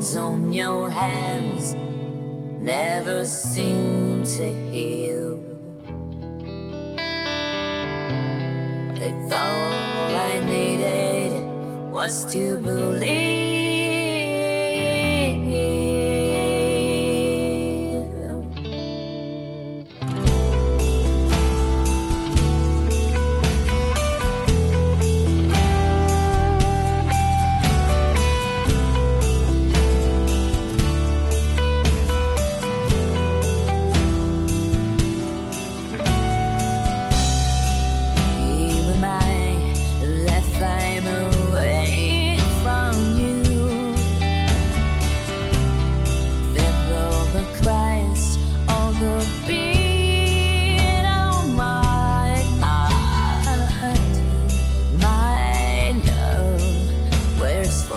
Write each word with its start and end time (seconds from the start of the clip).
wounds 0.00 0.16
on 0.16 0.52
your 0.52 0.90
hands 0.90 1.74
never 2.62 3.24
seem 3.26 4.24
to 4.24 4.46
heal. 4.70 5.38
If 8.96 9.32
all 9.32 10.16
I 10.16 10.40
needed 10.46 11.92
was 11.92 12.24
to 12.32 12.56
believe. 12.58 13.59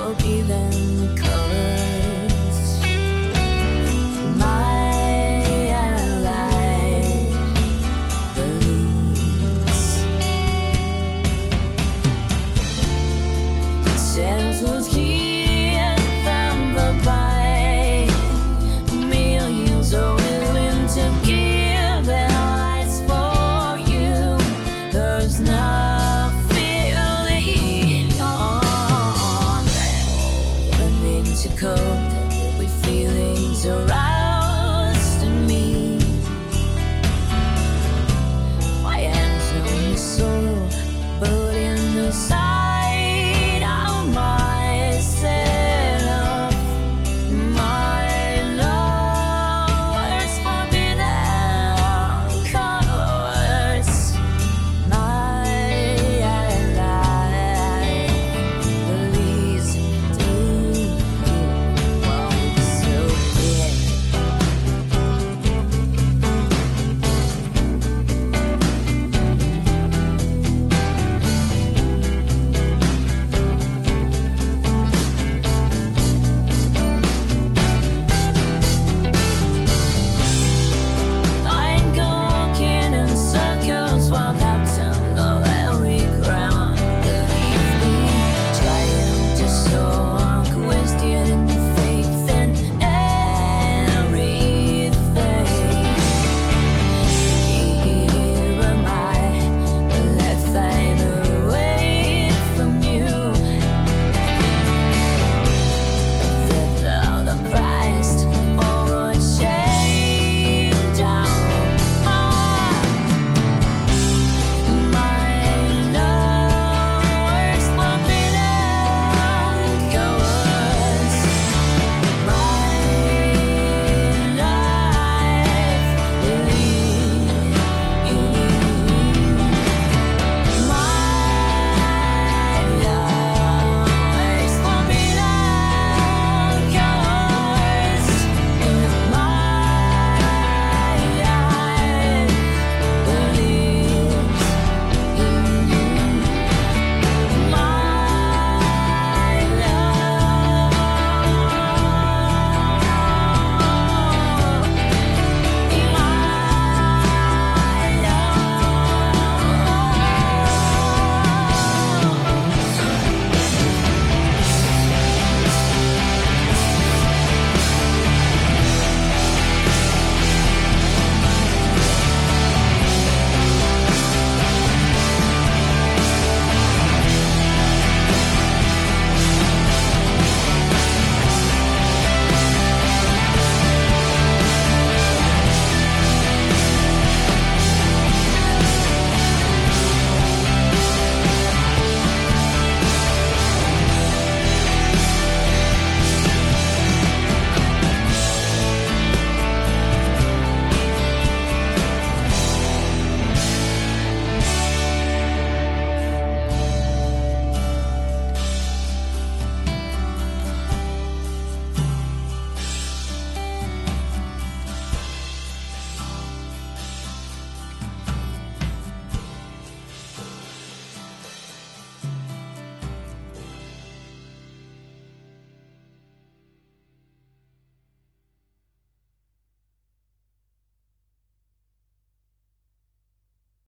will 0.03 0.15
be 0.15 0.41
there. 0.41 0.72